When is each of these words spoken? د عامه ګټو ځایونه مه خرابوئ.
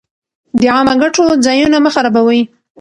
د 0.59 0.61
عامه 0.73 0.93
ګټو 1.01 1.23
ځایونه 1.45 1.77
مه 1.83 1.89
خرابوئ. 1.95 2.41